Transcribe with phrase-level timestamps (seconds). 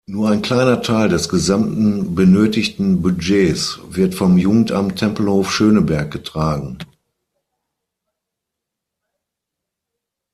[0.07, 6.79] Nur ein kleiner Teil des gesamten benötigten Budgets wird vom Jugendamt Tempelhof-Schöneberg getragen.